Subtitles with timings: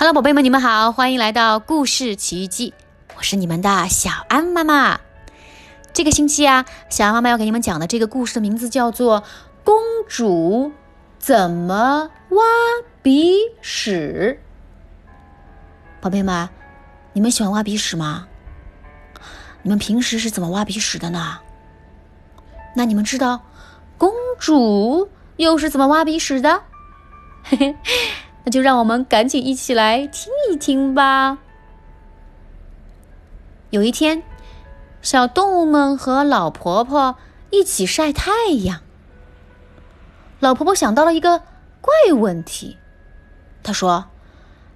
[0.00, 2.72] Hello，宝贝们，你们好，欢迎来到故事奇遇记，
[3.18, 4.98] 我是你们的小安妈妈。
[5.92, 9.20] 这个星期啊，小安妈妈要给你们讲的这个故事的名字叫做
[9.62, 9.76] 《公
[10.08, 10.72] 主
[11.18, 12.42] 怎么挖
[13.02, 14.40] 鼻屎》。
[16.00, 16.48] 宝贝们，
[17.12, 18.26] 你们喜欢挖鼻屎吗？
[19.60, 21.40] 你们平时是怎么挖鼻屎的呢？
[22.74, 23.42] 那你们知道
[23.98, 26.62] 公主又是怎么挖鼻屎的？
[27.42, 27.76] 嘿嘿。
[28.44, 31.38] 那就让我们赶紧一起来听一听吧。
[33.70, 34.22] 有一天，
[35.02, 37.16] 小动物们和老婆婆
[37.50, 38.32] 一起晒太
[38.64, 38.80] 阳。
[40.40, 41.42] 老婆婆想到了一个
[41.80, 42.78] 怪问题，
[43.62, 44.06] 她说：“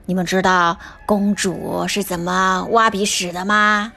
[0.06, 3.94] 你们知道公主是怎么挖鼻屎的吗？”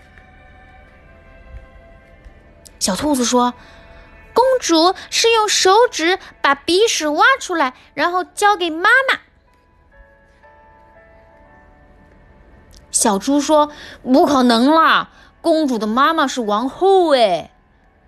[2.80, 3.54] 小兔子说
[4.34, 9.20] ：“公主是用手指把鼻屎挖出来，然后交给妈妈。”
[13.08, 13.72] 小猪说
[14.04, 15.12] ：“不可能啦！
[15.40, 17.52] 公主的妈妈是王后哎，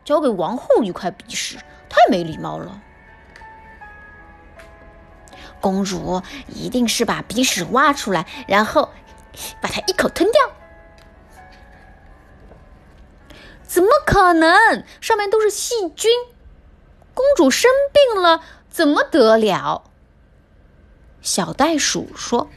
[0.03, 1.55] 交给王后一块鼻屎，
[1.87, 2.81] 太没礼貌了。
[5.61, 8.89] 公主一定是把鼻屎挖出来，然后
[9.61, 10.41] 把它一口吞掉。
[13.63, 14.83] 怎么可能？
[14.99, 16.11] 上面都是细菌，
[17.13, 19.85] 公主生病了怎么得了？”
[21.23, 22.49] 小袋鼠说。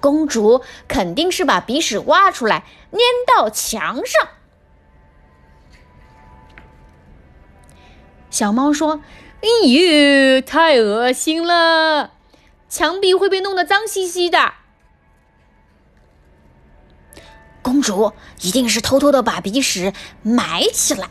[0.00, 4.28] 公主肯定是把鼻屎挖出来粘到墙上。
[8.30, 9.00] 小猫说
[9.40, 12.12] ：“哎呦，太恶心了，
[12.68, 14.54] 墙壁会被弄得脏兮兮的。”
[17.62, 21.08] 公主一定是偷偷的把鼻屎埋起来。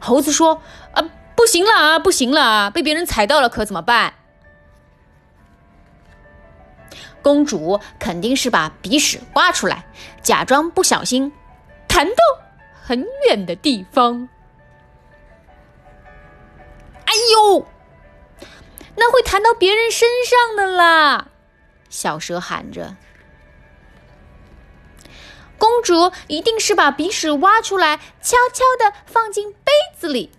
[0.00, 0.62] 猴子说
[0.94, 1.04] ：“啊，
[1.36, 4.14] 不行了啊，不行了啊，被别人踩到了可怎么办？”
[7.22, 9.84] 公主肯定是把鼻屎挖出来，
[10.22, 11.32] 假装不小心
[11.86, 12.16] 弹到
[12.82, 14.28] 很远的地方。
[17.04, 17.66] 哎呦，
[18.96, 21.28] 那会弹到别人身上的啦！
[21.88, 22.96] 小蛇喊着。
[25.58, 30.32] 公主一定是把鼻屎挖出来，悄悄的放进杯子里，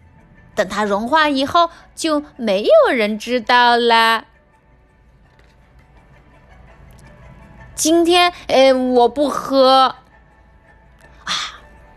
[0.53, 4.25] 等它融化以后，就没有人知道了。
[7.83, 9.93] 今天，哎，我不喝。
[11.25, 11.33] 啊，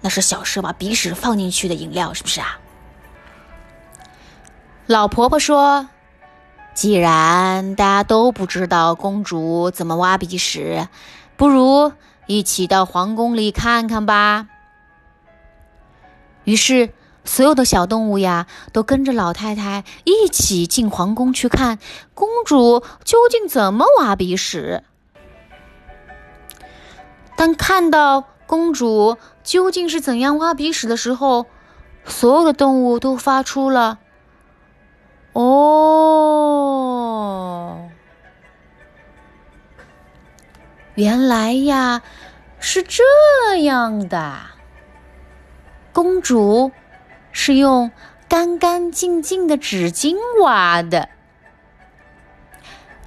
[0.00, 2.58] 那是小蛇把鼻屎放进去的饮料，是不是啊？
[4.86, 5.88] 老婆婆说
[6.74, 10.88] ：“既然大家都不知道公主怎么挖鼻屎，
[11.36, 11.92] 不如
[12.26, 14.48] 一起到皇宫里看看吧。”
[16.42, 16.90] 于是，
[17.24, 21.78] 所有的小动物呀，都跟着老太太一起进皇宫去看
[22.12, 24.82] 公主究竟怎么挖鼻屎。
[27.36, 31.46] 当看到公主究竟是怎样挖鼻屎的时候，
[32.04, 33.98] 所有的动物都发出了
[35.34, 36.60] “哦，
[40.94, 42.02] 原来呀
[42.58, 43.02] 是这
[43.64, 44.38] 样的，
[45.92, 46.72] 公主
[47.32, 47.90] 是用
[48.28, 51.10] 干干净净的纸巾挖的。”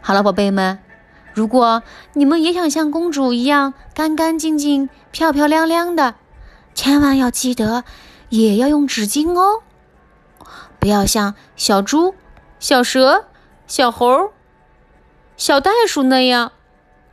[0.02, 0.80] 好了，宝贝们。
[1.34, 6.16] 如果你们也想像公主一样干干净净、漂漂亮亮的，
[6.74, 7.84] 千万要记得，
[8.30, 9.62] 也要用纸巾哦，
[10.80, 12.16] 不要像小猪、
[12.60, 13.26] 小蛇、
[13.68, 14.32] 小猴、
[15.38, 16.52] 小袋鼠那样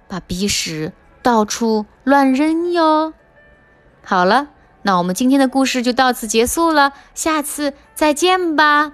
[0.09, 3.13] 把鼻屎到处乱扔哟。
[4.03, 4.49] 好了，
[4.83, 8.93] 那我们今天的故事就到此结束了，下次再见吧。